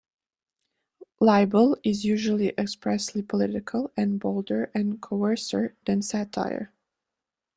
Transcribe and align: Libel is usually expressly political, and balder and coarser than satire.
Libel 1.19 1.77
is 1.83 2.03
usually 2.05 2.53
expressly 2.57 3.21
political, 3.21 3.91
and 3.95 4.19
balder 4.19 4.71
and 4.73 4.99
coarser 4.99 5.75
than 5.85 6.01
satire. 6.01 6.73